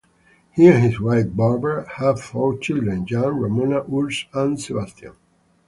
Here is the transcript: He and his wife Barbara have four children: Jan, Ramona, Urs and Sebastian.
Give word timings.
He 0.49 0.65
and 0.67 0.81
his 0.81 0.99
wife 0.99 1.27
Barbara 1.35 1.87
have 1.97 2.19
four 2.19 2.57
children: 2.57 3.05
Jan, 3.05 3.37
Ramona, 3.39 3.83
Urs 3.83 4.25
and 4.33 4.59
Sebastian. 4.59 5.13